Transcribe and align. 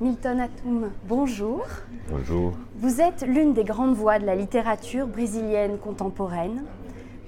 Milton 0.00 0.40
Atum, 0.40 0.90
bonjour. 1.06 1.60
Bonjour. 2.08 2.54
Vous 2.76 3.02
êtes 3.02 3.20
l'une 3.20 3.52
des 3.52 3.64
grandes 3.64 3.94
voix 3.94 4.18
de 4.18 4.24
la 4.24 4.34
littérature 4.34 5.06
brésilienne 5.06 5.76
contemporaine. 5.76 6.64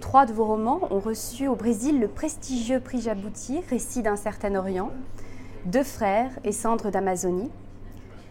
Trois 0.01 0.25
de 0.25 0.33
vos 0.33 0.47
romans 0.47 0.81
ont 0.91 0.99
reçu 0.99 1.49
au 1.49 1.55
Brésil 1.55 2.01
le 2.01 2.09
prestigieux 2.09 2.81
prix 2.81 3.03
Jabouti, 3.03 3.61
Récit 3.69 4.01
d'un 4.01 4.17
certain 4.17 4.55
Orient, 4.55 4.89
Deux 5.67 5.83
frères 5.83 6.31
et 6.45 6.53
Cendres 6.53 6.91
d'Amazonie. 6.91 7.51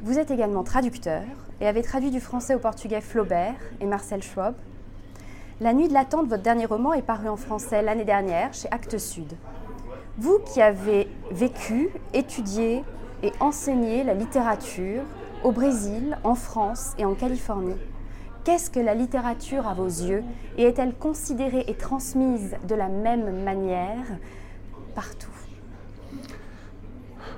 Vous 0.02 0.18
êtes 0.18 0.32
également 0.32 0.64
traducteur 0.64 1.22
et 1.60 1.68
avez 1.68 1.84
traduit 1.84 2.10
du 2.10 2.20
français 2.20 2.56
au 2.56 2.60
portugais 2.60 3.02
Flaubert 3.02 3.60
et 3.80 3.86
Marcel 3.86 4.24
Schwab. 4.24 4.56
La 5.60 5.72
Nuit 5.72 5.88
de 5.88 5.94
l'attente, 5.94 6.28
votre 6.28 6.42
dernier 6.42 6.66
roman, 6.66 6.94
est 6.94 7.04
paru 7.04 7.30
en 7.30 7.38
français 7.38 7.84
l'année 7.84 8.06
dernière 8.06 8.56
chez 8.56 8.68
Actes 8.72 8.98
Sud. 8.98 9.36
Vous 10.18 10.40
qui 10.40 10.64
avez 10.64 11.08
vécu, 11.30 11.90
étudié 12.16 12.84
et 13.24 13.32
enseigné 13.40 14.04
la 14.04 14.14
littérature 14.14 15.04
au 15.44 15.52
Brésil, 15.52 16.18
en 16.24 16.36
France 16.36 16.94
et 16.98 17.06
en 17.06 17.14
Californie, 17.14 17.78
Qu'est-ce 18.44 18.72
que 18.72 18.80
la 18.80 18.96
littérature 18.96 19.68
à 19.68 19.76
vos 19.76 19.86
yeux 19.86 20.24
et 20.58 20.64
est-elle 20.64 20.96
considérée 20.96 21.64
et 21.68 21.76
transmise 21.76 22.56
de 22.68 22.74
la 22.74 22.88
même 22.88 23.44
manière 23.44 24.06
partout? 24.96 25.30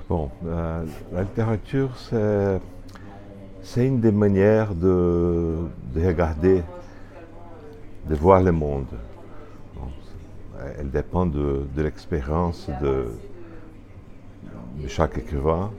Bon, 0.08 0.30
euh, 0.46 0.82
la 1.12 1.22
littérature, 1.22 1.90
c'est, 1.98 3.86
une 3.86 4.00
des 4.00 4.12
manières 4.12 4.74
de, 4.74 5.58
de, 5.94 6.06
regarder, 6.06 6.62
de 8.08 8.14
voir 8.14 8.42
le 8.42 8.52
monde. 8.52 8.86
Elle 10.78 10.90
dépend 10.90 11.26
de, 11.26 11.66
de 11.76 11.82
l'expérience 11.82 12.70
de 12.80 13.08
chaque 14.88 15.18
écrivain. 15.18 15.70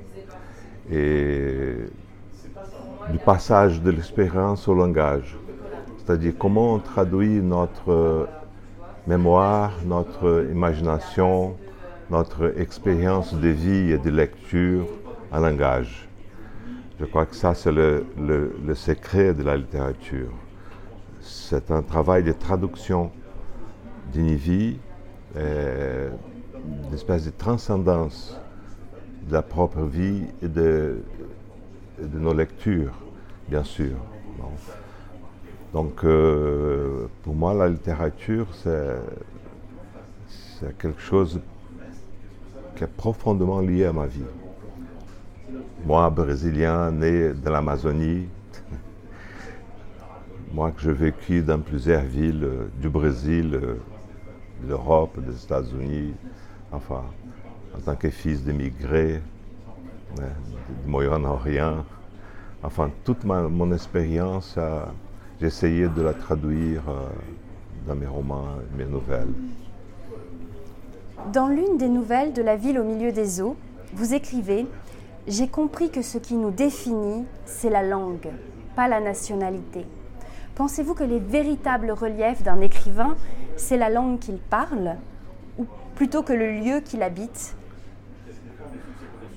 Et 0.91 1.76
du 3.12 3.17
passage 3.20 3.81
de 3.81 3.92
l'expérience 3.92 4.67
au 4.67 4.73
langage. 4.73 5.38
C'est-à-dire 5.97 6.33
comment 6.38 6.75
on 6.75 6.80
traduit 6.80 7.42
notre 7.42 8.28
mémoire, 9.08 9.73
notre 9.86 10.47
imagination, 10.52 11.55
notre 12.09 12.59
expérience 12.59 13.33
de 13.33 13.50
vie 13.50 13.92
et 13.92 13.97
de 13.97 14.09
lecture 14.09 14.86
en 15.31 15.39
langage. 15.39 16.08
Je 17.00 17.05
crois 17.05 17.25
que 17.25 17.36
ça, 17.36 17.53
c'est 17.53 17.72
le, 17.72 18.05
le, 18.17 18.75
secret 18.75 19.33
de 19.33 19.44
la 19.44 19.58
littérature. 19.58 20.31
C'est 21.22 21.72
un 21.72 21.81
travail 21.81 22.23
de 22.23 22.31
traduction 22.31 23.11
d'une 24.14 24.36
vie, 24.36 24.77
une 25.36 26.94
espèce 26.94 27.25
de 27.25 27.31
transcendance 27.31 28.39
de 29.28 29.34
la 29.34 29.42
propre 29.42 29.81
vie 29.84 30.23
et 30.42 30.48
de, 30.48 30.98
nos 32.14 32.34
lectures, 32.34 32.94
bien 33.48 33.64
sûr. 33.64 33.95
Donc, 35.73 36.04
euh, 36.04 37.08
pour 37.23 37.36
moi, 37.36 37.54
la 37.54 37.67
littérature, 37.67 38.48
c'est 38.56 39.02
quelque 40.78 41.02
chose 41.02 41.40
qui 42.76 42.84
est 42.84 42.88
profondément 42.95 43.59
lié 43.59 43.86
à 43.86 43.94
ma 43.94 44.06
vie. 44.06 44.23
Moi, 45.86 46.10
brésilien, 46.10 46.92
né 46.92 47.34
de 47.34 47.50
l'Amazonie, 47.50 48.28
moi 50.54 50.72
que 50.72 50.82
j'ai 50.82 50.94
vécu 50.94 51.42
dans 51.42 51.60
plusieurs 51.60 52.04
villes 52.04 52.48
du 52.80 52.89
Brésil, 52.89 53.52
de 53.52 53.78
l'Europe, 54.67 55.20
des 55.20 55.44
États-Unis, 55.44 56.14
enfin, 56.72 57.04
en 57.76 57.81
tant 57.81 57.95
que 57.95 58.09
fils 58.09 58.44
d'immigrés, 58.44 59.22
du 60.16 60.88
Moyen-Orient. 60.90 61.84
Enfin, 62.64 62.90
toute 63.04 63.23
mon 63.26 63.72
expérience, 63.72 64.58
essayé 65.42 65.88
de 65.88 66.02
la 66.02 66.14
traduire 66.14 66.82
euh, 66.90 67.08
dans 67.88 67.95
mes 67.95 68.08
romans, 68.08 68.48
mes 68.77 68.86
nouvelles. 68.86 69.33
Dans 71.32 71.48
l'une 71.48 71.77
des 71.77 71.89
nouvelles 71.89 72.33
de 72.33 72.42
La 72.42 72.55
ville 72.55 72.80
au 72.80 72.83
milieu 72.83 73.11
des 73.11 73.42
eaux, 73.42 73.55
vous 73.94 74.14
écrivez 74.14 74.66
J'ai 75.28 75.48
compris 75.48 75.89
que 75.89 76.02
ce 76.02 76.17
qui 76.17 76.36
nous 76.36 76.52
définit, 76.52 77.26
c'est 77.45 77.70
la 77.70 77.83
langue, 77.83 78.30
pas 78.76 78.88
la 78.88 78.99
nationalité. 78.99 79.86
Pensez-vous 80.55 80.94
que 80.94 81.04
les 81.04 81.20
véritables 81.20 81.92
reliefs 81.92 82.44
d'un 82.44 82.61
écrivain, 82.61 83.16
c'est 83.58 83.78
la 83.78 83.89
langue 83.89 84.20
qu'il 84.20 84.38
parle, 84.38 84.95
ou 85.58 85.66
plutôt 85.95 86.23
que 86.23 86.33
le 86.33 86.52
lieu 86.52 86.80
qu'il 86.80 87.04
habite 87.04 87.55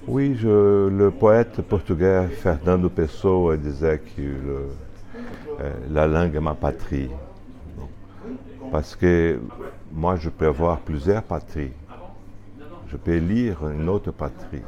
oui, 0.06 0.36
le 0.42 1.10
poète 1.10 1.60
portugais 1.62 2.28
Fernando 2.28 2.88
Pessoa 2.88 3.56
disait 3.56 3.98
que 3.98 4.22
euh, 4.22 5.72
la 5.90 6.06
langue 6.06 6.34
est 6.36 6.40
ma 6.40 6.54
patrie. 6.54 7.10
Parce 8.70 8.94
que 8.94 9.40
moi, 9.92 10.16
je 10.16 10.28
peux 10.28 10.46
avoir 10.46 10.78
plusieurs 10.80 11.22
patries. 11.22 11.72
Je 12.88 12.96
peux 12.96 13.16
lire 13.16 13.68
une 13.68 13.88
autre 13.88 14.12
patrie, 14.12 14.62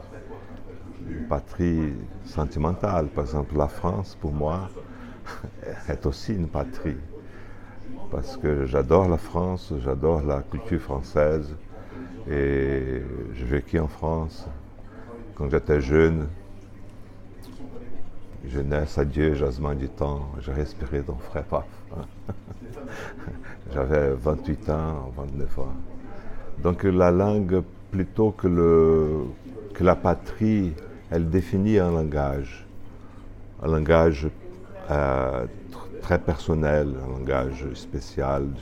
une 1.08 1.26
patrie 1.26 1.94
sentimentale. 2.24 3.06
Par 3.06 3.24
exemple, 3.24 3.56
la 3.56 3.68
France, 3.68 4.16
pour 4.20 4.32
moi, 4.32 4.68
est 5.88 6.04
aussi 6.06 6.34
une 6.34 6.48
patrie. 6.48 6.98
Parce 8.10 8.36
que 8.36 8.66
j'adore 8.66 9.08
la 9.08 9.18
France, 9.18 9.72
j'adore 9.82 10.22
la 10.22 10.42
culture 10.42 10.80
française. 10.80 11.54
Et 12.28 13.02
j'ai 13.34 13.44
vécu 13.44 13.78
en 13.78 13.88
France 13.88 14.46
quand 15.40 15.48
j'étais 15.48 15.80
jeune, 15.80 16.26
jeunesse, 18.46 18.98
adieu, 18.98 19.32
jasmin 19.32 19.74
du 19.74 19.88
temps, 19.88 20.28
je 20.38 20.50
respirais 20.50 21.00
dans 21.00 21.16
frais 21.16 21.46
paf. 21.48 21.64
J'avais 23.72 24.10
28 24.12 24.68
ans, 24.68 25.10
29 25.16 25.58
ans. 25.60 25.72
Donc 26.62 26.82
la 26.82 27.10
langue, 27.10 27.62
plutôt 27.90 28.32
que, 28.32 29.24
la 29.80 29.96
patrie, 29.96 30.74
elle 31.10 31.30
définit 31.30 31.78
un 31.78 31.90
langage. 31.90 32.66
Un 33.62 33.68
langage 33.68 34.28
euh, 34.90 35.46
très 36.02 36.18
personnel, 36.18 36.96
un 37.02 37.12
langage 37.18 37.64
spécial 37.72 38.52
de 38.52 38.60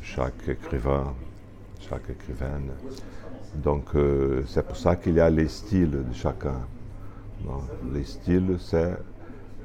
chaque 0.00 0.48
écrivain, 0.48 1.14
chaque 1.80 2.10
écrivaine. 2.10 2.70
Donc 3.62 3.94
euh, 3.94 4.42
c'est 4.46 4.66
pour 4.66 4.76
ça 4.76 4.96
qu'il 4.96 5.14
y 5.14 5.20
a 5.20 5.30
les 5.30 5.48
styles 5.48 5.90
de 5.90 6.14
chacun. 6.14 6.60
Les 7.92 8.04
styles, 8.04 8.56
c'est, 8.58 8.96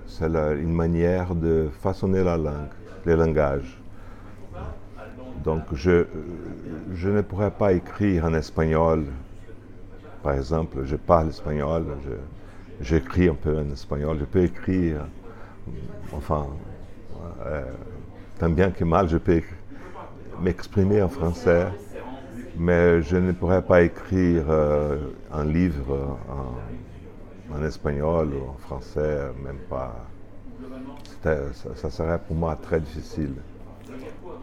c'est 0.08 0.28
une 0.28 0.74
manière 0.74 1.34
de 1.34 1.70
façonner 1.82 2.24
la 2.24 2.38
langue, 2.38 2.70
le 3.06 3.16
langage. 3.16 3.82
Donc 5.44 5.64
je, 5.74 6.06
je 6.94 7.10
ne 7.10 7.22
pourrais 7.22 7.52
pas 7.52 7.74
écrire 7.74 8.26
en 8.26 8.34
espagnol. 8.34 9.06
Par 10.22 10.34
exemple, 10.34 10.84
je 10.86 10.96
parle 10.96 11.30
espagnol, 11.30 11.86
je, 12.06 12.86
j'écris 12.86 13.30
un 13.30 13.34
peu 13.34 13.58
en 13.58 13.72
espagnol, 13.72 14.18
je 14.20 14.26
peux 14.26 14.44
écrire, 14.44 15.08
enfin, 16.14 16.46
euh, 17.46 17.64
tant 18.38 18.50
bien 18.50 18.70
que 18.70 18.84
mal, 18.84 19.10
je 19.10 19.18
peux 19.18 19.42
m'exprimer 20.40 21.02
en 21.02 21.10
français 21.10 21.68
mais 22.58 23.02
je 23.02 23.18
ne 23.18 23.32
pourrais 23.32 23.62
pas 23.62 23.82
écrire 23.82 24.46
euh, 24.50 24.98
un 25.32 25.46
livre 25.46 26.18
en, 26.30 27.56
en, 27.56 27.64
espagnol 27.64 28.30
ou 28.34 28.50
en 28.50 28.58
français, 28.58 29.20
même 29.44 29.60
pas. 29.70 29.96
Ça, 31.24 31.36
ça, 31.76 31.90
serait 31.90 32.20
pour 32.20 32.36
moi 32.36 32.56
très 32.56 32.80
difficile. 32.80 33.34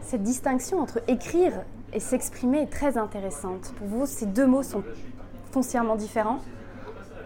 Cette 0.01 0.23
distinction 0.23 0.79
entre 0.79 1.01
écrire 1.07 1.53
et 1.93 1.99
s'exprimer 1.99 2.61
est 2.61 2.71
très 2.71 2.97
intéressante. 2.97 3.73
Pour 3.77 3.87
vous, 3.87 4.05
ces 4.05 4.25
deux 4.25 4.47
mots 4.47 4.63
sont 4.63 4.83
foncièrement 5.51 5.95
différents? 5.95 6.39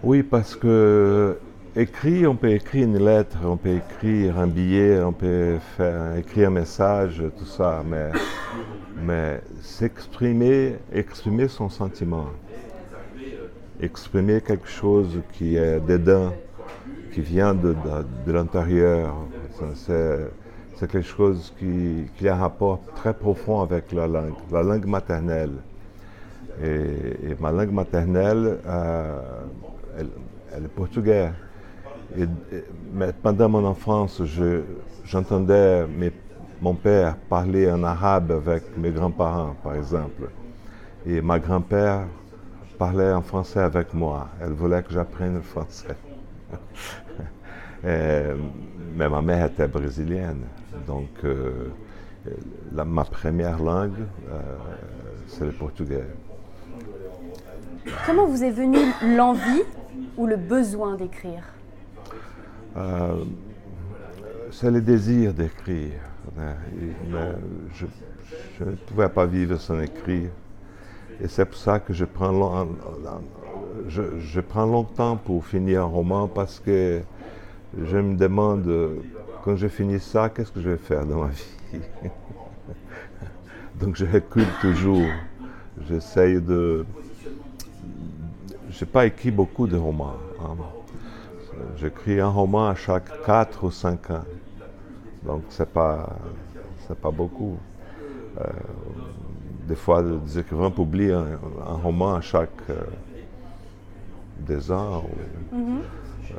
Oui, 0.04 0.24
parce 0.24 0.56
que 0.56 1.38
écrire, 1.76 2.32
on 2.32 2.36
peut 2.36 2.52
écrire 2.52 2.88
une 2.88 3.04
lettre, 3.04 3.38
on 3.46 3.58
peut 3.58 3.78
écrire 3.78 4.40
un 4.40 4.48
billet, 4.48 5.02
on 5.02 5.14
peut 5.14 5.58
faire, 5.78 6.18
écrire 6.18 6.50
un 6.50 6.52
message, 6.52 7.24
tout 7.38 7.46
ça, 7.46 7.84
mais 7.86 8.12
mais 9.06 9.42
s'exprimer, 9.62 10.76
exprimer 10.92 11.48
son 11.48 11.70
sentiment, 11.70 12.28
exprimer 13.82 14.42
quelque 14.42 14.68
chose 14.68 15.20
qui 15.34 15.56
est 15.58 15.80
dedans, 15.80 16.34
qui 17.12 17.22
vient 17.22 17.54
de, 17.54 17.76
l'intérieur, 18.28 19.16
c'est 19.76 20.92
quelque 20.92 21.02
chose 21.02 21.54
qui, 21.60 22.28
a 22.28 22.36
un 22.36 22.38
rapport 22.38 22.82
très 22.96 23.14
profond 23.14 23.62
avec 23.62 23.92
la 23.92 24.08
langue, 24.08 24.34
la 24.52 24.64
langue 24.64 24.86
maternelle. 24.86 25.58
Et, 26.64 27.36
ma 27.40 27.52
langue 27.52 27.72
maternelle, 27.72 28.60
euh, 28.66 29.22
elle, 29.98 30.66
est 30.66 30.68
portugaise. 30.68 31.32
Mais 32.94 33.12
pendant 33.22 33.50
mon 33.50 33.66
enfance, 33.66 34.22
j'entendais 35.04 35.88
mes 35.88 36.12
mon 36.64 36.76
père 36.76 37.18
parlait 37.18 37.70
en 37.70 37.84
arabe 37.84 38.32
avec 38.32 38.78
mes 38.78 38.92
grands-parents, 38.92 39.54
par 39.62 39.76
exemple. 39.76 40.30
Et 41.06 41.20
ma 41.20 41.38
grand-père 41.38 42.08
parlait 42.78 43.12
en 43.12 43.22
français 43.22 43.60
avec 43.60 43.94
moi. 43.94 44.30
Elle 44.42 44.54
voulait 44.54 44.82
que 44.82 44.94
j'apprenne 44.94 45.36
le 45.36 45.42
français. 45.42 45.98
mais 47.84 49.10
ma 49.10 49.22
mère 49.22 49.48
était 49.48 49.68
brésilienne, 49.68 50.44
donc 50.88 51.10
euh, 51.26 51.68
ma 52.72 53.04
première 53.04 53.62
langue, 53.62 54.06
euh, 54.32 54.40
c'est 55.28 55.44
le 55.44 55.52
portugais. 55.52 56.08
Comment 58.06 58.26
vous 58.26 58.42
est 58.42 58.52
venue 58.52 58.94
l'envie 59.18 59.64
ou 60.16 60.28
le 60.28 60.38
besoin 60.38 60.96
d'écrire? 60.96 61.44
Euh, 62.78 63.26
C'est 64.50 64.72
le 64.72 64.80
désir 64.80 65.34
d'écrire. 65.34 66.13
Je, 67.74 67.86
je, 68.60 68.64
ne 68.64 68.76
pouvais 68.76 69.10
pas 69.10 69.26
vivre 69.26 69.58
sans 69.58 69.80
écrire. 69.80 70.30
Et 71.22 71.28
c'est 71.28 71.46
pour 71.46 71.58
ça 71.58 71.80
que 71.80 71.94
je 71.94 72.06
prends, 72.06 72.68
je, 73.88 74.20
je 74.20 74.42
prends 74.42 74.66
longtemps 74.66 75.18
pour 75.18 75.46
finir 75.46 75.82
un 75.82 75.86
roman 75.86 76.28
parce 76.28 76.60
que 76.60 77.02
je 77.82 77.98
me 77.98 78.16
demande, 78.16 78.70
quand 79.44 79.56
je 79.56 79.68
finis 79.68 80.00
ça, 80.00 80.30
qu'est-ce 80.30 80.52
que 80.52 80.62
je 80.62 80.70
vais 80.70 80.78
faire 80.78 81.06
dans 81.06 81.24
ma 81.24 81.30
vie? 81.30 81.80
Donc 83.80 83.96
je 83.96 84.06
recule 84.06 84.48
toujours. 84.62 85.10
J'essaye 85.88 86.40
de... 86.40 86.86
Je 88.70 88.86
n'ai 88.86 88.92
pas 88.92 89.06
écrit 89.06 89.32
beaucoup 89.32 89.68
de 89.68 89.76
romans. 89.76 90.16
Hein. 90.40 90.56
J'écris 91.78 92.20
un 92.20 92.30
roman 92.30 92.68
à 92.68 92.76
chaque 92.76 93.24
4 93.26 93.64
ou 93.66 93.72
5 93.72 94.12
ans. 94.12 94.24
Donc 95.26 95.44
c'est 95.50 95.70
pas, 95.70 96.18
c'est 96.88 96.98
pas 96.98 97.12
beaucoup. 97.12 97.58
Euh, 98.40 98.44
des 99.68 99.76
fois, 99.76 100.04
des 100.04 100.40
écrivains 100.40 100.72
publient 100.72 101.14
un, 101.14 101.40
roman 101.82 102.16
à 102.16 102.22
chaque 102.22 102.50
euh, 102.70 102.82
deux 104.40 104.72
ans. 104.72 105.06
Mm-hmm. 105.54 105.80
Euh, 106.32 106.36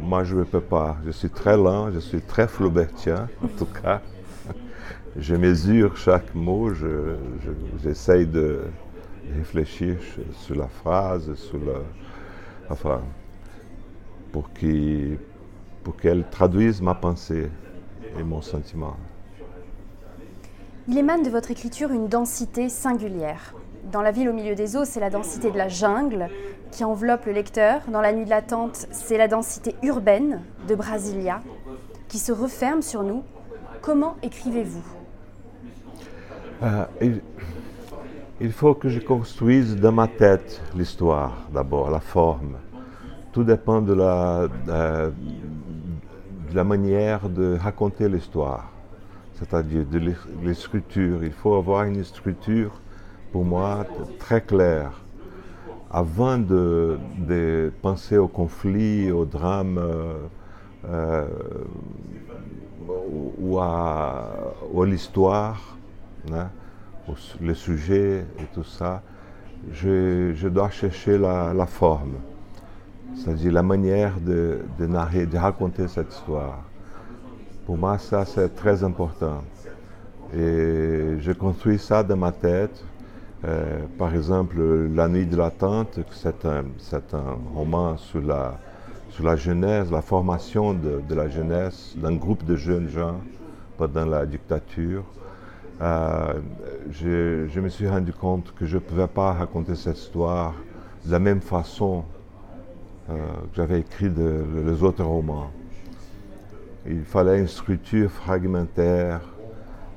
moi, 0.00 0.24
je 0.24 0.36
ne 0.36 0.44
peux 0.44 0.60
pas. 0.60 0.96
Je 1.04 1.10
suis 1.10 1.28
très 1.28 1.56
lent, 1.56 1.90
je 1.92 1.98
suis 1.98 2.22
très 2.22 2.48
flaubertien, 2.48 3.28
en 3.44 3.48
tout 3.48 3.66
cas. 3.66 4.00
je 5.16 5.34
mesure 5.34 5.96
chaque 5.96 6.34
mot, 6.34 6.70
j'essaye 7.82 8.26
de 8.26 8.60
réfléchir 9.36 9.96
sur 10.32 10.56
la 10.56 10.68
phrase, 10.68 11.34
sur 11.34 11.58
le, 11.58 11.82
enfin, 12.70 13.02
pour 14.32 14.50
qu'elle 14.52 16.24
traduise 16.30 16.80
ma 16.80 16.94
pensée 16.94 17.50
et 18.18 18.22
mon 18.22 18.40
sentiment. 18.40 18.96
Il 20.88 20.98
émane 20.98 21.22
de 21.22 21.30
votre 21.30 21.50
écriture 21.50 21.92
une 21.92 22.08
densité 22.08 22.68
singulière. 22.68 23.54
Dans 23.92 24.02
La 24.02 24.10
ville 24.10 24.28
au 24.28 24.32
milieu 24.32 24.54
des 24.54 24.76
eaux, 24.76 24.84
c'est 24.84 25.00
la 25.00 25.10
densité 25.10 25.50
de 25.50 25.58
la 25.58 25.68
jungle 25.68 26.28
qui 26.72 26.82
enveloppe 26.82 27.26
le 27.26 27.32
lecteur. 27.32 27.82
Dans 27.88 28.00
La 28.00 28.12
nuit 28.12 28.24
de 28.24 28.30
l'attente, 28.30 28.86
c'est 28.90 29.16
la 29.16 29.28
densité 29.28 29.76
urbaine 29.82 30.40
de 30.66 30.74
Brasilia 30.74 31.40
qui 32.08 32.18
se 32.18 32.32
referme 32.32 32.82
sur 32.82 33.02
nous. 33.02 33.22
Comment 33.80 34.16
écrivez-vous? 34.22 34.84
Euh, 36.62 36.84
il, 38.40 38.52
faut 38.52 38.74
que 38.74 38.88
je 38.88 39.00
construise 39.00 39.76
dans 39.76 39.92
ma 39.92 40.08
tête 40.08 40.62
l'histoire 40.76 41.48
d'abord, 41.52 41.90
la 41.90 42.00
forme. 42.00 42.56
Tout 43.32 43.44
dépend 43.44 43.80
de 43.80 43.94
la, 43.94 44.46
de 44.66 45.12
la 46.54 46.64
manière 46.64 47.28
de 47.28 47.56
raconter 47.60 48.08
l'histoire 48.08 48.72
c'est-à-dire 49.42 49.84
de 49.84 49.98
l'écriture. 50.44 51.24
Il 51.24 51.32
faut 51.32 51.54
avoir 51.54 51.84
une 51.84 52.02
structure, 52.04 52.80
pour 53.32 53.44
moi, 53.44 53.84
très 54.18 54.40
claire. 54.40 54.92
Avant 55.90 56.38
de, 56.38 56.98
penser 57.82 58.16
au 58.16 58.28
conflit, 58.28 59.10
au 59.10 59.24
drame 59.24 59.78
euh, 59.78 60.14
euh, 60.88 61.26
ou 63.38 63.58
à, 63.58 64.28
l'histoire, 64.86 65.76
hein, 66.32 66.48
le 67.40 67.54
sujet 67.54 68.24
et 68.38 68.44
tout 68.54 68.64
ça, 68.64 69.02
je, 69.72 70.48
dois 70.48 70.70
chercher 70.70 71.18
la, 71.18 71.66
forme, 71.66 72.14
c'est-à-dire 73.14 73.52
la 73.52 73.62
manière 73.62 74.20
de, 74.20 74.60
narrer, 74.80 75.26
de 75.26 75.36
raconter 75.38 75.88
cette 75.88 76.12
histoire. 76.12 76.62
Pour 77.66 77.76
moi, 77.76 77.98
ça, 77.98 78.24
c'est 78.24 78.54
très 78.54 78.82
important. 78.82 79.42
Et 80.34 81.16
je 81.18 81.32
construis 81.32 81.78
ça 81.78 82.02
dans 82.02 82.16
ma 82.16 82.32
tête. 82.32 82.84
Euh, 83.44 83.80
par 83.98 84.14
exemple, 84.14 84.56
La 84.94 85.08
Nuit 85.08 85.26
de 85.26 85.36
l'attente, 85.36 85.98
c'est 86.12 86.44
un, 86.44 86.64
un, 87.12 87.36
roman 87.54 87.96
sur 87.96 88.20
la, 88.20 88.58
sur 89.10 89.24
la 89.24 89.36
jeunesse, 89.36 89.90
la 89.90 90.00
formation 90.00 90.72
de, 90.74 91.14
la 91.14 91.28
jeunesse 91.28 91.94
d'un 91.96 92.14
groupe 92.16 92.44
de 92.44 92.56
jeunes 92.56 92.88
gens 92.88 93.20
pendant 93.76 94.06
la 94.06 94.24
dictature. 94.24 95.04
Euh, 95.80 96.34
je, 96.90 97.60
me 97.60 97.68
suis 97.68 97.88
rendu 97.88 98.12
compte 98.12 98.54
que 98.54 98.64
je 98.64 98.76
ne 98.76 98.80
pouvais 98.80 99.08
pas 99.08 99.32
raconter 99.32 99.74
cette 99.74 99.98
histoire 99.98 100.54
de 101.04 101.12
la 101.12 101.18
même 101.18 101.40
façon 101.40 102.04
j'avais 103.54 103.80
écrit 103.80 104.10
de, 104.10 104.44
les 104.66 104.82
autres 104.82 105.04
romans. 105.04 105.50
Il 106.86 107.04
fallait 107.04 107.38
une 107.38 107.48
structure 107.48 108.10
fragmentaire, 108.10 109.20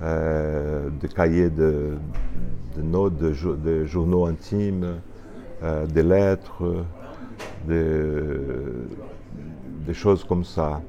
euh, 0.02 0.90
de 0.90 1.08
cahiers 1.08 1.50
de, 1.50 1.98
notes, 2.78 3.18
de, 3.18 3.86
journaux 3.86 4.26
intimes, 4.26 5.00
euh, 5.64 5.86
des 5.86 6.04
lettres, 6.04 6.86
des, 7.66 7.84
choses 9.94 10.26
comme 10.26 10.44
ça. 10.44 10.82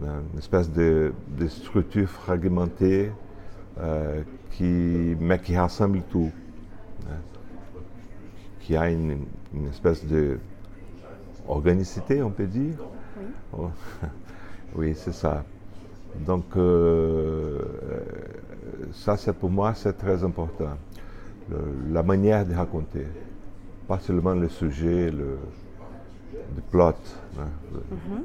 Une 0.00 0.38
espèce 0.38 0.70
de, 0.70 1.12
structure 1.48 2.08
fragmentée, 2.08 3.10
euh, 3.80 4.20
qui, 4.50 5.16
mais 5.18 5.38
qui 5.38 5.56
rassemble 5.56 6.02
tout. 6.10 6.30
Hein. 7.08 7.16
Qui 8.60 8.76
a 8.76 8.90
une, 8.90 9.24
espèce 9.70 10.04
de 10.06 10.38
organicité, 11.48 12.22
on 12.22 12.30
peut 12.30 12.46
dire. 12.46 12.76
Oh. 13.56 13.70
Oui, 14.74 14.94
c'est 14.96 15.12
ça. 15.12 15.44
Donc, 16.26 16.44
euh, 16.56 17.58
ça, 18.94 19.18
c'est 19.18 19.34
pour 19.34 19.50
moi, 19.50 19.74
c'est 19.74 19.92
très 19.92 20.24
important. 20.24 20.78
la 21.90 22.02
manière 22.02 22.46
de 22.46 22.54
raconter, 22.54 23.06
pas 23.86 23.98
seulement 23.98 24.32
le 24.32 24.48
sujet, 24.48 25.10
le, 25.10 25.36
plot. 26.70 26.94
Hein, 27.38 27.48
mhm. 27.90 28.22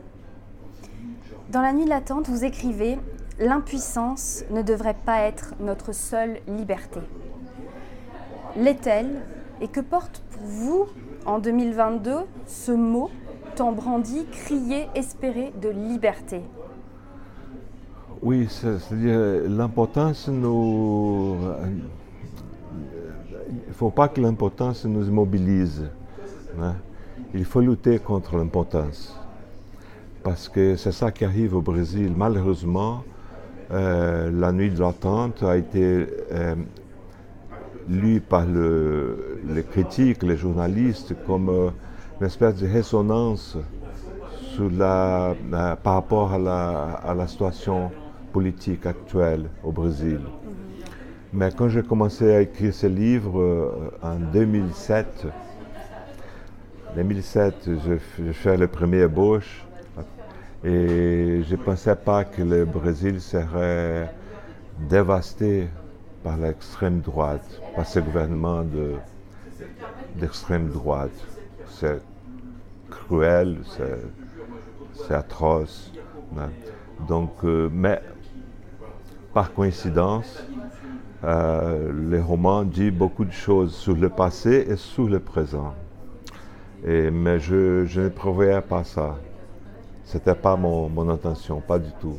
Dans 1.52 1.62
La 1.62 1.74
nuit 1.74 1.84
de 1.86 1.90
l'attente, 1.90 2.30
vous 2.30 2.46
écrivez 2.46 2.98
L'impuissance 3.40 4.44
ne 4.50 4.64
devrait 4.64 4.98
pas 5.06 5.22
être 5.22 5.54
notre 5.60 5.94
seule 5.94 6.40
liberté. 6.48 7.00
L'est-elle 8.56 9.22
Et 9.62 9.68
que 9.68 9.80
porte 9.80 10.24
vous, 10.44 10.88
en 11.26 11.40
2022, 11.40 12.14
ce 12.46 12.72
mot 12.72 13.10
tant 13.56 13.72
brandi, 13.72 14.26
crier, 14.32 14.88
espérer 14.96 15.52
de 15.62 15.70
liberté 15.70 16.42
Oui, 18.22 18.48
c'est-à-dire 18.50 19.50
l'importance 19.50 20.28
nous... 20.28 21.36
Il 23.50 23.70
ne 23.70 23.74
faut 23.74 23.90
pas 23.90 24.10
que 24.10 24.20
l'importance 24.20 24.86
nous 24.86 25.08
immobilise. 25.08 25.86
Hein. 26.60 26.76
Il 27.34 27.46
faut 27.46 27.62
lutter 27.62 28.00
contre 28.00 28.36
l'importance. 28.38 29.18
Parce 30.24 30.50
que 30.50 30.76
c'est 30.76 30.92
ça 30.92 31.12
qui 31.12 31.24
arrive 31.24 31.56
au 31.56 31.62
Brésil. 31.62 32.14
Malheureusement, 32.16 33.04
euh, 33.72 34.30
la 34.32 34.52
nuit 34.52 34.70
de 34.70 34.80
l'attente 34.80 35.44
a 35.44 35.58
été 35.58 36.08
euh, 36.32 36.56
lue 37.90 38.22
par 38.22 38.46
les 38.46 39.64
critiques, 39.64 40.24
les 40.24 40.38
journalistes, 40.38 41.16
comme 41.26 41.50
euh, 41.50 41.70
une 42.20 42.28
espèce 42.28 42.56
de 42.56 42.68
résonance 42.68 43.58
la, 44.66 45.36
par 45.84 45.94
rapport 45.94 46.34
à 46.34 47.14
la, 47.14 47.28
situation 47.28 47.92
politique 48.34 48.86
actuelle 48.86 49.50
au 49.64 49.72
Brésil. 49.72 50.20
Mais 51.34 51.52
quand 51.56 51.70
j'ai 51.70 51.84
commencé 51.84 52.34
à 52.34 52.42
écrire 52.42 52.74
ce 52.74 52.88
livre 52.88 53.40
euh, 53.40 53.92
en 54.02 54.16
2007, 54.16 55.28
2007, 56.96 57.70
je, 57.86 58.32
fais 58.32 58.58
le 58.58 58.68
premier 58.68 59.02
ébauche 59.02 59.66
et 60.64 61.42
je 61.48 61.52
ne 61.52 61.62
pensais 61.62 61.96
pas 61.96 62.24
que 62.24 62.42
le 62.42 62.66
Brésil 62.66 63.22
serait 63.22 64.10
dévasté 64.90 65.68
par 66.28 66.36
l'extrême 66.36 67.00
droite, 67.00 67.62
par 67.74 67.86
ce 67.86 68.02
gouvernement 68.02 68.62
d'extrême 70.18 70.68
droite 70.68 71.18
c'est 71.70 72.02
cruel, 72.90 73.60
c'est 74.94 75.14
atroce. 75.14 75.94
Hein. 76.38 76.50
Euh, 77.46 77.70
mais 77.72 78.02
par 79.34 79.54
coïncidence, 79.54 80.44
euh, 81.24 81.94
les 82.10 82.20
romans 82.20 82.64
disent 82.64 82.92
beaucoup 82.92 83.24
de 83.24 83.32
choses 83.32 83.74
sur 83.74 83.96
le 83.96 84.10
passé 84.10 84.68
et 84.70 84.76
sur 84.76 85.08
le 85.08 85.22
présent. 85.22 85.74
Mais 86.86 87.40
je, 87.40 88.00
ne 88.02 88.10
prévoyais 88.10 88.60
pas 88.60 88.84
ça. 88.84 89.16
C'était 90.04 90.36
pas 90.36 90.58
mon 90.58 91.10
intention, 91.10 91.62
pas 91.62 91.80
du 91.80 91.92
tout. 92.02 92.18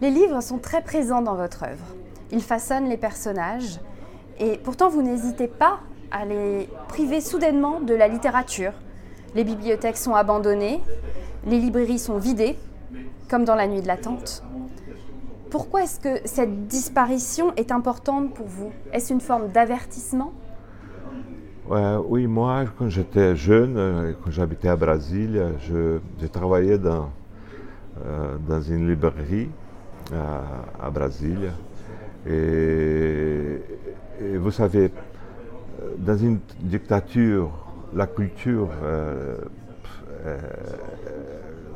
Les 0.00 0.10
livres 0.10 0.40
sont 0.40 0.58
très 0.58 0.80
présents 0.80 1.22
dans 1.22 1.34
votre 1.34 1.64
œuvre. 1.64 1.84
Ils 2.30 2.42
façonnent 2.42 2.88
les 2.88 2.96
personnages 2.96 3.80
et 4.38 4.56
pourtant 4.58 4.88
vous 4.88 5.02
n'hésitez 5.02 5.48
pas 5.48 5.80
à 6.12 6.24
les 6.24 6.68
priver 6.86 7.20
soudainement 7.20 7.80
de 7.80 7.94
la 7.94 8.06
littérature. 8.06 8.72
Les 9.34 9.42
bibliothèques 9.42 9.96
sont 9.96 10.14
abandonnées, 10.14 10.80
les 11.46 11.58
librairies 11.58 11.98
sont 11.98 12.16
vidées, 12.16 12.56
comme 13.28 13.44
dans 13.44 13.56
la 13.56 13.66
nuit 13.66 13.82
de 13.82 13.88
l'attente. 13.88 14.44
Pourquoi 15.50 15.82
est-ce 15.82 15.98
que 15.98 16.20
cette 16.26 16.68
disparition 16.68 17.52
est 17.56 17.72
importante 17.72 18.32
pour 18.34 18.46
vous? 18.46 18.70
Est-ce 18.92 19.12
une 19.12 19.20
forme 19.20 19.48
d'avertissement? 19.48 20.32
Oui, 22.08 22.26
moi, 22.28 22.64
quand 22.78 22.88
j'étais 22.88 23.34
jeune, 23.34 23.76
euh, 23.76 24.12
quand 24.24 24.30
j'habitais 24.30 24.68
à 24.68 24.76
Brasilia, 24.76 25.48
travaillais 26.32 26.78
dans, 26.78 27.10
euh, 28.06 28.36
dans 28.48 28.62
une 28.62 28.88
librairie 28.88 29.50
à, 30.12 30.86
à. 30.86 30.90
Et, 32.26 33.60
vous 34.36 34.50
savez, 34.50 34.90
dans 35.98 36.16
une 36.16 36.40
dictature, 36.60 37.50
la 37.94 38.06
culture, 38.06 38.68
euh, 38.82 39.36
euh, 40.26 40.38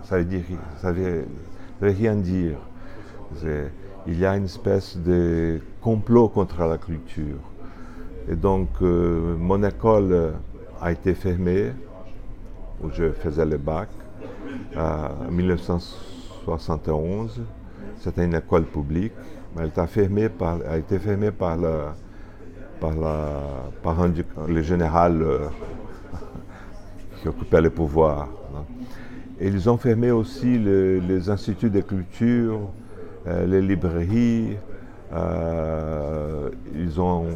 ça 0.05 0.19
veut 0.19 0.25
dire, 0.25 0.43
ça 0.79 0.93
veut 0.93 1.25
rien 1.81 2.15
dire. 2.17 2.57
Il 4.07 4.19
y 4.19 4.27
a 4.27 4.37
une 4.37 4.45
espèce 4.45 4.99
de 4.99 5.61
complot 5.81 6.29
contre 6.29 6.63
la 6.65 6.77
culture. 6.79 7.39
Et 8.29 8.37
donc, 8.37 8.69
euh, 8.83 9.35
mon 9.37 9.63
école 9.63 10.35
a 10.81 10.93
été 10.93 11.15
fermée, 11.15 11.73
où 12.83 12.91
je 12.91 13.13
faisais 13.13 13.47
le 13.47 13.59
bac, 13.59 13.89
en 14.77 15.31
1971. 15.31 17.43
C'était 18.03 18.25
une 18.25 18.35
école 18.35 18.65
publique, 18.65 19.13
mais 19.55 19.63
elle, 19.63 19.71
a, 20.67 20.77
été 20.77 20.99
fermée 20.99 21.31
par, 21.31 21.57
le, 21.57 21.85
la, 22.83 23.31
par 23.81 23.97
le 24.49 24.61
général 24.63 25.23
euh, 25.23 25.47
qui 27.23 27.29
occupait 27.29 27.61
le 27.61 27.71
pouvoir. 27.71 28.29
Et 29.39 29.47
ils 29.47 29.71
ont 29.71 29.77
fermé 29.77 30.11
aussi 30.11 30.59
le, 30.59 30.99
les 30.99 31.31
instituts 31.31 31.71
de 31.71 31.81
culture, 31.81 32.59
euh, 33.29 33.47
les 33.47 33.63
librairies. 33.63 34.57
Euh, 35.13 36.51
ils 36.75 37.01
ont 37.01 37.27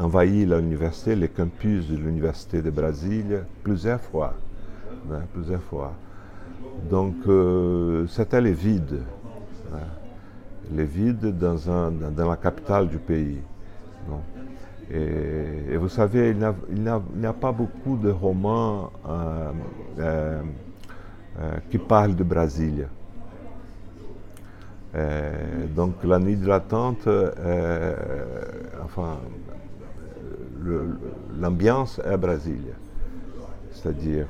envahi 0.00 0.44
l'université, 0.46 1.14
les 1.14 1.28
campus 1.28 1.86
de 1.86 1.96
l'université 1.96 2.60
de 2.60 2.70
Brasilia, 2.70 3.42
plusieurs 3.62 4.00
fois. 4.00 4.34
Hein, 5.12 5.20
plusieurs 5.32 5.62
fois. 5.62 5.92
Donc, 6.90 7.14
c'était 8.08 8.40
les 8.40 8.52
vides. 8.52 8.98
Hein, 9.72 9.78
les 10.72 10.84
vides 10.84 11.38
dans, 11.38 12.28
la 12.28 12.36
capitale 12.36 12.88
du 12.88 12.98
pays. 12.98 13.40
Et, 14.90 15.76
vous 15.76 15.88
savez, 15.88 16.34
il 16.70 16.80
n'y 16.80 17.26
a, 17.26 17.32
pas 17.32 17.52
beaucoup 17.52 17.96
de 17.96 18.10
romans 18.10 18.90
euh, 19.06 19.52
euh, 19.98 20.42
euh, 21.40 21.52
qui 21.70 21.78
parlent 21.78 22.16
de 22.16 22.24
Brasilia. 22.24 22.86
donc 25.76 26.02
la 26.04 26.18
nuit 26.18 26.36
de 26.36 26.46
l'attente, 26.46 27.06
enfin, 28.82 29.18
l'ambiance 31.38 32.00
est 32.04 32.16
Brasilia. 32.16 32.74
C'est-à-dire, 33.72 34.26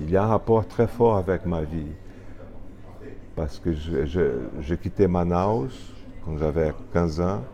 il 0.00 0.10
y 0.10 0.16
a 0.16 0.24
un 0.24 0.26
rapport 0.26 0.66
très 0.66 0.88
fort 0.88 1.16
avec 1.16 1.46
ma 1.46 1.62
vie. 1.62 1.92
Parce 3.36 3.58
que 3.58 3.70
j'ai 3.74 4.76
quitté 4.78 5.06
Manaus 5.06 5.92
quand 6.24 6.38
j'avais 6.38 6.72
15 6.94 7.20
ans 7.20 7.44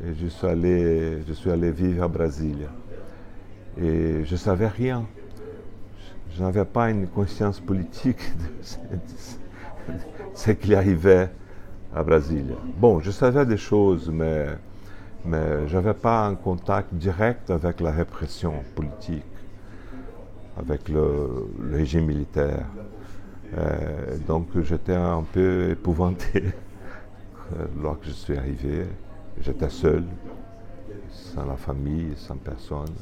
et 0.00 0.14
je 0.14 0.28
suis 0.28 0.46
allé, 0.46 1.18
je 1.26 1.70
vivre 1.70 2.04
à 2.04 2.08
Brasilia. 2.08 2.68
Et 3.76 4.24
je 4.24 4.32
ne 4.32 4.36
savais 4.36 4.68
rien. 4.68 5.04
Je 6.30 6.40
n'avais 6.40 6.64
pas 6.64 6.88
une 6.90 7.08
conscience 7.08 7.58
politique 7.58 8.20
de 8.38 9.88
ce 10.34 10.52
qui 10.52 10.72
arrivait 10.76 11.30
à 11.92 12.04
Brasilia. 12.04 12.54
Bon, 12.76 13.00
je 13.00 13.10
savais 13.10 13.44
des 13.44 13.56
choses, 13.56 14.08
mais, 14.08 14.46
mais 15.24 15.66
je 15.66 15.74
n'avais 15.74 15.94
pas 15.94 16.26
un 16.26 16.36
contact 16.36 16.94
direct 16.94 17.50
avec 17.50 17.80
la 17.80 17.90
répression 17.90 18.54
politique, 18.76 19.24
avec 20.56 20.88
le 20.88 21.48
régime 21.72 22.06
militaire. 22.06 22.66
Euh, 23.56 24.18
donc 24.26 24.48
j'étais 24.62 24.94
un 24.94 25.22
peu 25.22 25.70
épouvanté 25.70 26.44
lorsque 27.82 28.04
je 28.04 28.10
suis 28.10 28.36
arrivé. 28.36 28.86
J'étais 29.40 29.70
seul, 29.70 30.04
sans 31.10 31.46
la 31.46 31.56
famille, 31.56 32.12
sans 32.16 32.36
personne. 32.36 32.94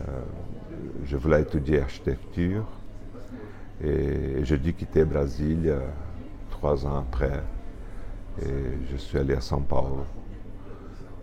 Euh, 0.00 0.02
je 1.04 1.16
voulais 1.16 1.42
étudier 1.42 1.82
architecture 1.82 2.64
et 3.84 4.42
j'ai 4.44 4.56
dû 4.56 4.72
quitter 4.72 5.04
Brésil 5.04 5.64
euh, 5.66 5.80
trois 6.50 6.86
ans 6.86 6.98
après. 6.98 7.42
Et 8.42 8.88
je 8.90 8.96
suis 8.96 9.18
allé 9.18 9.34
à 9.34 9.40
São 9.40 9.62
Paulo, 9.62 10.06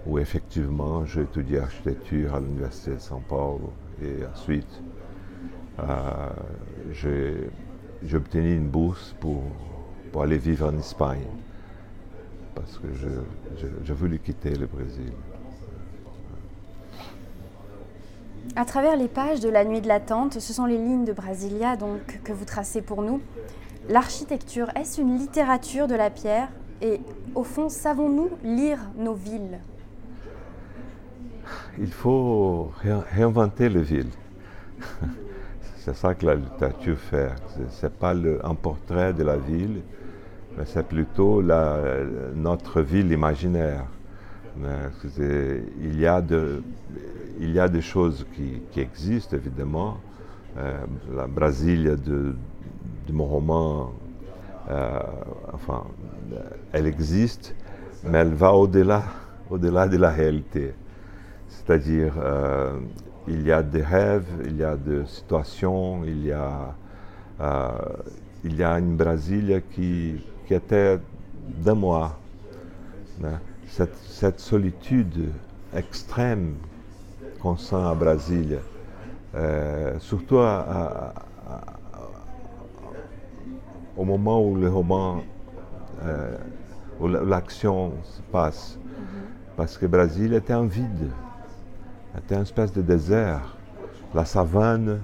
où 0.06 0.20
effectivement 0.20 1.06
j'ai 1.06 1.22
étudié 1.22 1.60
architecture 1.60 2.36
à 2.36 2.40
l'Université 2.40 2.92
de 2.92 3.00
São 3.00 3.22
Paulo. 3.28 3.74
Et 4.04 4.24
ensuite, 4.32 4.84
j'ai 6.92 7.50
obtenu 8.14 8.56
une 8.56 8.68
bourse 8.68 9.16
pour, 9.20 9.44
pour 10.12 10.24
aller 10.24 10.38
vivre 10.38 10.68
en 10.68 10.78
Espagne 10.78 11.26
parce 12.58 12.80
que 12.80 12.88
je, 12.94 13.10
je, 13.62 13.68
je 13.84 13.94
voulais 13.94 14.18
quitter 14.18 14.56
le 14.56 14.66
Brésil. 14.66 15.12
À 18.56 18.66
travers 18.66 18.96
les 18.96 19.08
pages 19.08 19.42
de 19.42 19.50
La 19.50 19.64
Nuit 19.64 19.82
de 19.82 19.88
l'attente, 19.88 20.40
ce 20.40 20.54
sont 20.54 20.66
les 20.66 20.78
lignes 20.78 21.06
de 21.06 21.14
Brasilia 21.14 21.76
donc, 21.76 22.22
que 22.24 22.34
vous 22.34 22.46
tracez 22.46 22.82
pour 22.82 23.04
nous. 23.04 23.22
L'architecture, 23.90 24.70
est-ce 24.76 25.00
une 25.00 25.18
littérature 25.18 25.88
de 25.88 25.96
la 25.96 26.10
pierre? 26.10 26.50
Et 26.82 27.00
au 27.36 27.44
fond, 27.44 27.70
savons-nous 27.70 28.30
lire 28.44 28.80
nos 28.98 29.14
villes? 29.14 29.60
Il 31.78 31.92
faut 31.92 32.72
réinventer 32.82 33.70
les 33.70 33.84
villes. 33.84 34.12
C'est 35.88 35.96
ça 35.96 36.16
que 36.16 36.26
la 36.26 36.36
littérature 36.36 36.98
fait. 36.98 37.32
Ce 37.70 37.86
n'est 37.86 37.90
pas 37.90 38.14
un 38.14 38.56
portrait 38.56 39.14
de 39.14 39.24
la 39.24 39.38
ville, 39.38 39.84
c'est 40.66 40.86
plutôt 40.86 41.42
notre 42.36 42.82
ville 42.82 43.10
imaginaire. 43.10 43.86
Il 44.60 45.98
y, 45.98 46.06
a 46.06 47.70
des 47.70 47.82
choses 47.82 48.26
qui, 48.36 48.82
existent, 48.82 49.38
évidemment. 49.38 50.00
Euh, 50.58 50.78
la 51.16 51.26
Brasilia 51.26 51.96
de, 51.96 52.36
mon 53.10 53.24
roman, 53.24 53.94
euh, 54.70 55.00
enfin, 55.54 55.86
elle 56.74 56.88
existe, 56.88 57.56
mais 58.04 58.18
elle 58.18 58.34
va 58.34 58.52
au-delà, 58.52 59.04
au-delà 59.50 59.88
de 59.88 59.96
la 59.96 60.10
réalité. 60.10 60.74
C'est-à-dire, 61.48 62.14
euh, 62.22 62.78
il 63.28 63.46
y 63.46 63.52
a 63.52 63.62
des 63.62 63.82
rêves, 63.82 64.26
il 64.46 64.58
y 64.58 64.64
a 64.64 64.76
des 64.76 65.06
situations, 65.06 66.04
il 66.06 66.26
y 66.26 66.32
a, 66.32 66.74
euh, 67.42 67.70
il 68.44 68.56
y 68.56 68.64
a 68.64 68.80
une 68.80 68.96
Brasilia 68.96 69.60
qui, 69.62 70.24
qui 70.48 70.54
était 70.54 71.00
de 71.48 71.72
moi. 71.72 72.18
Cette, 73.68 73.96
cette, 73.98 74.40
solitude 74.40 75.32
extrême 75.76 76.56
qu'on 77.42 77.58
sent 77.58 77.76
à 77.76 77.94
Brasilia, 77.96 78.60
euh, 79.36 80.00
surtout 80.00 80.38
à, 80.38 80.60
à, 80.60 81.14
à, 81.50 81.62
au 83.98 84.06
moment 84.06 84.42
où 84.48 84.56
le 84.56 84.70
roman, 84.70 85.24
euh, 86.04 86.38
où 87.00 87.08
l'action 87.08 87.92
se 88.04 88.22
passe. 88.32 88.78
Mm 88.78 88.82
-hmm. 88.82 89.56
Parce 89.58 89.78
que 89.78 89.88
Brasilia 89.88 90.38
était 90.38 90.54
un 90.54 90.68
vide, 90.68 91.10
était 92.18 92.36
une 92.36 92.42
espèce 92.42 92.72
de 92.74 92.82
désert. 92.82 93.56
La 94.14 94.26
savane 94.26 95.02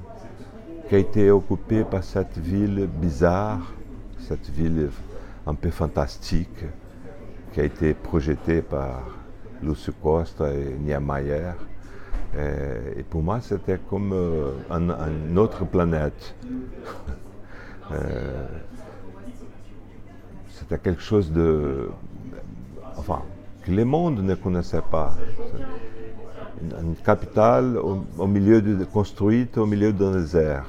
qui 0.87 0.95
a 0.95 0.97
été 0.97 1.31
occupée 1.31 1.83
par 1.83 2.03
cette 2.03 2.37
ville 2.37 2.87
bizarre, 2.87 3.73
cette 4.19 4.49
ville 4.49 4.89
un 5.45 5.55
peu 5.55 5.69
fantastique 5.69 6.63
qui 7.51 7.61
a 7.61 7.63
été 7.63 7.93
projeté 7.93 8.61
par 8.61 9.03
Lúcio 9.61 9.93
Costa 10.01 10.51
et 10.51 10.75
Niemeyer. 10.79 11.51
Et, 12.37 12.99
et 12.99 13.03
pour 13.03 13.21
moi, 13.21 13.39
c'était 13.41 13.79
comme 13.89 14.11
euh, 14.11 14.51
un, 14.71 14.89
une 15.29 15.37
autre 15.37 15.65
planète. 15.65 16.35
euh, 17.91 18.47
c'était 20.49 20.79
quelque 20.79 21.01
chose 21.01 21.31
de. 21.31 21.89
Enfin, 22.97 23.21
que 23.63 23.71
le 23.71 23.85
monde 23.85 24.19
ne 24.23 24.35
connaissait 24.35 24.81
pas. 24.81 25.15
Une, 26.61 26.95
capitale 26.95 27.77
au, 27.77 28.27
milieu 28.27 28.61
construite 28.91 29.57
au 29.57 29.65
milieu 29.65 29.91
d'un 29.93 30.11
désert, 30.11 30.65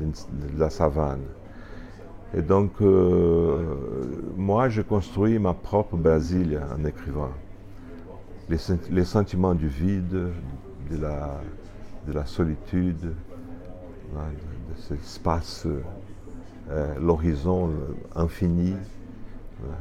de 0.00 0.58
la 0.58 0.70
savane. 0.70 1.20
Et 2.34 2.42
donc, 2.42 2.72
euh, 2.82 3.62
moi, 4.36 4.68
je 4.68 4.82
construis 4.82 5.38
ma 5.38 5.54
propre 5.54 5.96
Brasilia 5.96 6.66
en 6.78 6.84
écrivant. 6.84 7.30
Les, 8.48 8.58
sen- 8.58 8.78
les 8.90 9.04
sentiments 9.04 9.54
du 9.54 9.68
vide, 9.68 10.30
de 10.90 10.96
la, 11.00 11.40
de 12.06 12.12
la 12.12 12.26
solitude, 12.26 13.12
hein, 14.16 14.20
de, 14.70 14.80
cet 14.82 15.00
espace, 15.00 15.66
euh, 16.70 16.94
l'horizon 17.00 17.70
infini, 18.14 18.74
voilà. 19.60 19.78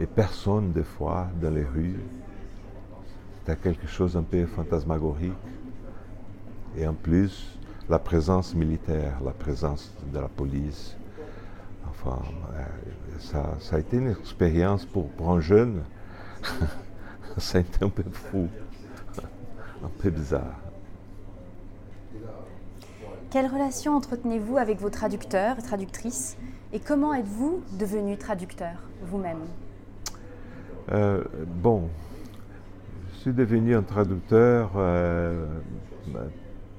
et 0.00 0.06
personne, 0.06 0.72
des 0.72 0.82
fois, 0.82 1.28
dans 1.40 1.50
les 1.50 1.64
rues. 1.64 2.00
C'était 3.48 3.62
quelque 3.62 3.86
chose 3.86 4.14
un 4.14 4.22
peu 4.22 4.44
fantasmagorique. 4.44 5.32
Et 6.76 6.86
en 6.86 6.92
plus, 6.92 7.58
la 7.88 7.98
présence 7.98 8.54
militaire, 8.54 9.22
la 9.24 9.30
présence 9.30 9.90
de 10.12 10.18
la 10.18 10.28
police. 10.28 10.94
Enfin, 11.88 12.20
euh, 12.52 12.64
ça, 13.18 13.54
ça 13.60 13.76
a 13.76 13.78
été 13.78 13.96
une 13.96 14.10
expérience 14.10 14.84
pour, 14.84 15.08
pour 15.12 15.30
un 15.30 15.40
jeune. 15.40 15.82
ça 17.38 17.56
a 17.56 17.60
été 17.62 17.82
un 17.82 17.88
peu 17.88 18.02
fou, 18.12 18.48
un 19.82 19.90
peu 19.98 20.10
bizarre. 20.10 20.60
Quelle 23.30 23.46
relation 23.46 23.96
entretenez-vous 23.96 24.58
avec 24.58 24.78
vos 24.78 24.90
traducteurs 24.90 25.58
et 25.58 25.62
traductrices? 25.62 26.36
Et 26.74 26.80
comment 26.80 27.14
êtes-vous 27.14 27.62
devenu 27.78 28.18
traducteur 28.18 28.74
vous-même? 29.04 29.40
Euh, 30.92 31.24
bon, 31.46 31.88
je 33.18 33.22
suis 33.22 33.32
devenu 33.32 33.74
un 33.74 33.82
traducteur 33.82 34.70
euh, 34.76 35.44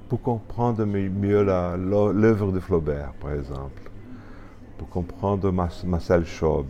pour 0.07 0.21
comprendre 0.21 0.85
mi- 0.85 1.09
mieux 1.09 1.43
l'œuvre 1.43 2.53
de 2.53 2.61
Flaubert, 2.61 3.11
par 3.19 3.33
exemple, 3.33 3.81
pour 4.77 4.87
comprendre 4.87 5.51
Marcel 5.51 6.25
Schaub. 6.25 6.65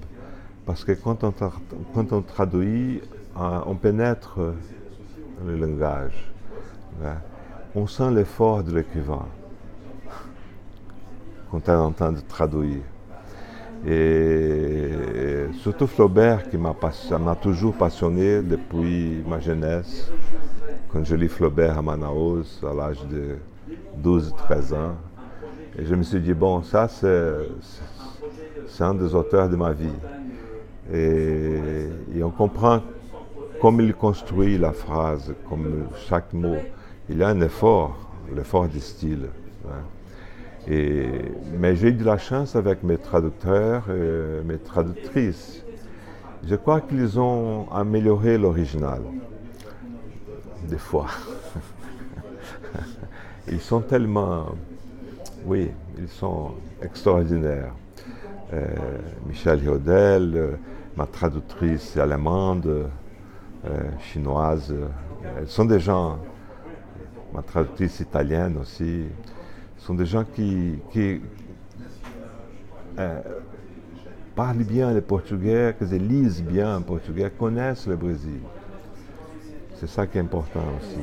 Parce 0.65 0.83
que 0.83 0.93
quand 0.93 1.23
on, 1.23 2.21
traduit, 2.23 3.01
euh, 3.37 3.59
on 3.67 3.75
pénètre 3.75 4.39
le 5.45 5.55
langage. 5.55 6.31
hein. 7.05 7.17
On 7.75 7.85
sent 7.85 8.09
l'effort 8.09 8.63
de 8.63 8.73
l'écrivain 8.75 9.25
quand 11.51 11.69
on 11.69 11.71
est 11.71 11.75
en 11.75 11.91
train 11.91 12.11
de 12.11 12.21
traduire. 12.21 12.81
Et 13.87 14.89
surtout 15.53 15.87
Flaubert 15.87 16.49
qui 16.49 16.57
m'a 16.57 16.75
toujours 17.41 17.73
passionné 17.73 18.41
depuis 18.41 19.23
ma 19.27 19.39
jeunesse. 19.39 20.11
Quand 20.91 21.03
je 21.03 21.15
lis 21.15 21.27
Flaubert 21.29 21.77
à 21.77 21.81
Manaus, 21.81 22.61
à 22.63 22.73
l'âge 22.73 23.05
de 23.07 23.37
12-13 24.03 24.73
ans. 24.73 24.95
Et 25.77 25.85
je 25.85 25.95
me 25.95 26.03
suis 26.03 26.19
dit, 26.19 26.33
bon, 26.33 26.61
ça 26.63 26.87
c'est, 26.87 28.83
un 28.83 28.93
des 28.93 29.13
auteurs 29.13 29.49
de 29.49 29.55
ma 29.55 29.71
vie. 29.71 29.87
Et, 30.91 31.59
et 32.15 32.23
on 32.23 32.31
comprend 32.31 32.81
comme 33.61 33.81
il 33.81 33.93
construit 33.93 34.57
la 34.57 34.71
phrase, 34.71 35.33
comme 35.47 35.87
chaque 36.07 36.33
mot. 36.33 36.55
Il 37.09 37.17
y 37.17 37.23
a 37.23 37.29
un 37.29 37.41
effort, 37.41 37.97
l'effort 38.35 38.67
du 38.67 38.79
style. 38.79 39.27
hein. 39.67 39.83
Mais 40.69 41.75
j'ai 41.75 41.87
eu 41.87 41.93
de 41.93 42.03
la 42.03 42.19
chance 42.19 42.55
avec 42.55 42.83
mes 42.83 42.97
traducteurs 42.97 43.89
et 43.89 44.43
mes 44.45 44.59
traductrices. 44.59 45.63
Je 46.47 46.55
crois 46.55 46.81
qu'ils 46.81 47.19
ont 47.19 47.67
amélioré 47.71 48.37
l'original, 48.37 49.01
des 50.67 50.77
fois. 50.77 51.07
ils 53.51 53.59
sont 53.59 53.81
tellement, 53.81 54.53
oui, 55.45 55.71
ils 55.97 56.07
sont 56.07 56.51
extraordinaires. 56.83 57.73
Euh, 58.53 58.65
Michel 59.27 59.63
Hiodel, 59.63 60.33
euh, 60.35 60.51
ma 60.95 61.07
traductrice 61.07 61.97
allemande, 61.97 62.89
euh, 63.65 63.83
chinoise, 63.99 64.73
elles 65.37 65.47
sont 65.47 65.65
des 65.65 65.79
gens, 65.79 66.19
ma 67.33 67.41
traductrice 67.41 67.99
italienne 67.99 68.57
aussi, 68.61 69.05
sont 69.79 69.93
des 69.93 70.05
gens 70.05 70.23
qui, 70.23 70.75
qui 70.91 71.21
euh, 72.97 73.21
parlent 74.35 74.63
bien 74.63 74.93
le 74.93 75.01
portugais, 75.01 75.75
que 75.79 75.85
ils 75.85 76.07
lisent 76.07 76.43
bien 76.43 76.77
le 76.79 76.85
portugais, 76.85 77.31
connaissent 77.37 77.87
le 77.87 77.95
Brésil. 77.95 78.41
C'est 79.75 79.87
ça 79.87 80.05
qui 80.05 80.17
est 80.17 80.21
important 80.21 80.63
aussi. 80.79 80.99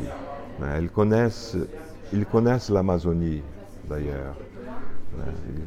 Ils 2.13 2.27
connaissent, 2.27 2.69
l'Amazonie 2.71 3.43
d'ailleurs. 3.89 4.37
Euh, 5.19 5.23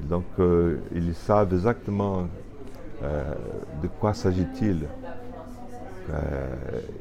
Donc 0.08 0.26
euh, 0.40 0.78
ils 0.94 1.16
savent 1.16 1.54
exactement 1.54 2.28
de 3.02 3.88
quoi 4.00 4.14
s'agit-il. 4.14 4.86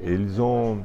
Ils 0.04 0.40
ont 0.40 0.78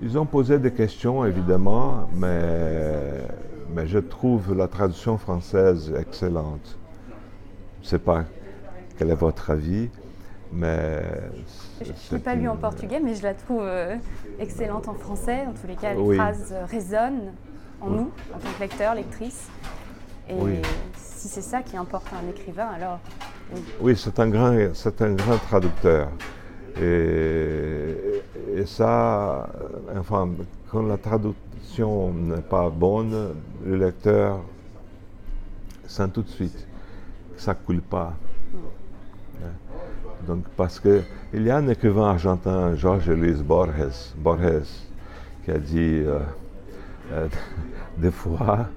ils 0.00 0.18
ont 0.18 0.26
posé 0.26 0.58
des 0.58 0.72
questions, 0.72 1.24
évidemment, 1.24 2.08
mais, 2.14 3.26
mais 3.74 3.86
je 3.86 3.98
trouve 3.98 4.54
la 4.54 4.68
traduction 4.68 5.18
française 5.18 5.92
excellente. 5.98 6.78
Je 7.80 7.86
ne 7.86 7.88
sais 7.88 7.98
pas 7.98 8.24
quel 8.96 9.10
est 9.10 9.14
votre 9.14 9.50
avis, 9.50 9.88
mais... 10.52 11.02
Je 11.80 11.92
c'est 11.96 12.16
n'ai 12.16 12.18
pas 12.20 12.34
lu 12.34 12.48
en 12.48 12.56
portugais, 12.56 13.00
mais 13.02 13.14
je 13.14 13.22
la 13.22 13.34
trouve 13.34 13.62
euh, 13.62 13.96
excellente 14.38 14.88
en 14.88 14.94
français. 14.94 15.44
En 15.46 15.52
tous 15.52 15.66
les 15.66 15.76
cas, 15.76 15.94
les 15.94 16.00
Oui. 16.00 16.16
phrases 16.16 16.54
résonnent 16.70 17.32
en 17.80 17.88
Oui. 17.88 17.96
nous, 17.98 18.10
en 18.34 18.38
tant 18.38 18.50
que 18.56 18.60
lecteur, 18.60 18.94
lectrice. 18.94 19.48
Et 20.28 20.34
Oui. 20.34 20.62
si 20.96 21.28
c'est 21.28 21.42
ça 21.42 21.62
qui 21.62 21.76
importe 21.76 22.06
à 22.12 22.24
un 22.24 22.28
écrivain, 22.28 22.66
alors 22.74 22.98
oui. 23.80 23.96
C'est 23.96 24.18
un 24.20 24.28
grand, 24.28 24.54
c'est 24.74 25.00
un 25.00 25.14
grand 25.14 25.38
traducteur. 25.38 26.08
Et, 26.80 27.96
et 28.54 28.66
ça, 28.66 29.48
euh, 29.60 29.98
enfin, 29.98 30.28
quand 30.70 30.82
la 30.82 30.96
traduction 30.96 32.12
n'est 32.12 32.40
pas 32.40 32.70
bonne, 32.70 33.34
le 33.64 33.76
lecteur 33.76 34.40
sent 35.86 36.08
tout 36.12 36.22
de 36.22 36.28
suite 36.28 36.66
que 37.36 37.40
ça 37.40 37.54
coule 37.54 37.80
pas. 37.80 38.14
Hein? 39.42 39.48
Donc, 40.26 40.44
parce 40.56 40.80
que 40.80 41.02
il 41.32 41.42
y 41.42 41.50
a 41.50 41.56
un 41.56 41.68
écrivain 41.68 42.10
argentin, 42.10 42.74
Jorge 42.74 43.10
Luis 43.10 43.42
Borges, 43.42 44.14
Borges 44.16 44.86
qui 45.44 45.50
a 45.50 45.58
dit 45.58 46.02
euh, 46.04 46.18
euh, 47.12 47.28
des 47.96 48.10
fois 48.10 48.68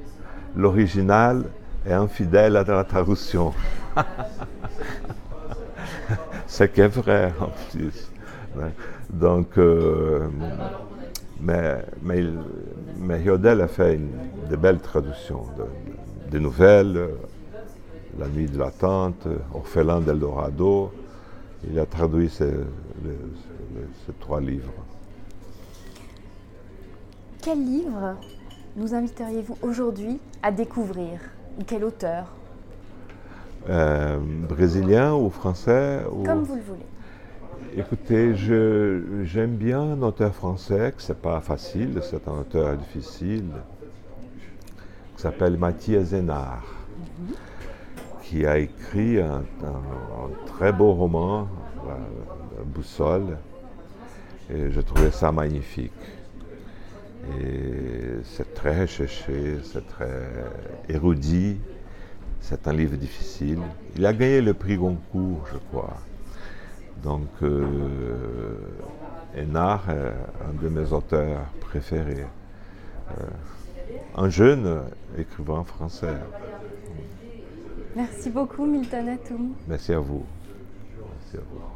l'original 0.56 1.46
est 1.86 1.94
infidèle 1.94 2.58
à 2.58 2.64
la 2.64 2.84
traduction. 2.84 3.54
C'est 6.48 6.72
qui 6.74 6.82
est 6.82 6.88
vrai 6.88 7.34
en 7.40 7.50
plus. 7.72 8.12
Hein. 8.60 8.70
Donc, 9.10 9.58
euh, 9.58 10.28
mais, 11.40 11.84
mais, 12.02 12.24
mais 13.00 13.22
Yodel 13.22 13.62
a 13.62 13.68
fait 13.68 13.96
une- 13.96 14.12
de 14.50 14.56
belles 14.56 14.80
traductions 14.80 15.46
de, 15.58 16.32
de 16.32 16.40
nouvelles, 16.40 16.98
euh, 16.98 17.08
La 18.20 18.28
nuit 18.28 18.48
de 18.48 18.58
l'attente, 18.60 19.26
Orphelin 19.54 20.02
d'Eldorado. 20.02 20.92
Il 21.70 21.80
a 21.80 21.86
traduit 21.86 22.30
ces, 22.30 22.52
ces 24.06 24.14
trois 24.20 24.42
livres. 24.42 24.74
Quel 27.42 27.60
livre 27.64 28.16
nous 28.76 28.94
inviteriez-vous 28.94 29.58
aujourd'hui 29.62 30.20
à 30.44 30.52
découvrir? 30.52 31.20
Ou 31.58 31.64
quel 31.66 31.84
auteur? 31.86 32.26
Euh, 33.70 34.20
brésilien 34.50 35.14
ou 35.14 35.30
français 35.30 36.02
ou... 36.12 36.24
Comme 36.24 36.44
vous 36.44 36.56
le 36.56 36.62
voulez. 36.62 36.86
Écoutez, 37.78 38.36
j'aime 38.36 39.56
bien 39.56 39.80
un 39.80 40.02
auteur 40.02 40.36
français, 40.36 40.94
que 40.96 41.02
c'est 41.02 41.22
pas 41.22 41.40
facile, 41.40 42.02
c'est 42.02 42.28
un 42.28 42.40
auteur 42.40 42.76
difficile, 42.76 43.46
qui 45.16 45.22
s'appelle 45.22 45.58
Mathias 45.58 46.08
Zénard, 46.08 46.66
qui 48.24 48.46
a 48.46 48.58
écrit 48.58 49.22
un, 49.22 49.44
très 50.48 50.74
beau 50.74 50.94
roman, 50.94 51.48
Boussole, 52.66 53.38
et 54.50 54.70
je 54.70 54.82
trouvais 54.82 55.12
ça 55.12 55.32
magnifique. 55.32 55.92
Et 57.40 58.20
c'est 58.26 58.54
très 58.54 58.82
recherché, 58.82 59.60
c'est 59.64 59.88
très 59.88 60.28
érudit, 60.90 61.58
c'est 62.42 62.68
un 62.68 62.74
livre 62.74 62.98
difficile. 62.98 63.60
Il 63.96 64.06
a 64.06 64.12
gagné 64.12 64.42
le 64.42 64.54
prix 64.54 64.76
Goncourt, 64.76 65.46
je 65.54 65.58
crois. 65.70 65.98
Donc, 67.04 67.30
euh, 67.42 68.56
Hénard 69.36 69.90
est 69.90 70.14
un 70.48 70.62
de 70.62 70.70
mes 70.70 70.94
auteurs 70.94 71.46
préférés. 71.60 72.26
Euh, 73.12 73.24
un 74.16 74.30
jeune 74.30 74.84
écrivain 75.18 75.64
français. 75.64 76.16
Merci 77.96 78.30
beaucoup, 78.30 78.66
Milton 78.66 79.10
Atum. 79.10 79.54
Merci 79.68 79.94
à 79.94 80.00
vous. 80.00 80.24
Merci 80.98 81.38
à 81.38 81.42
vous. 81.52 81.72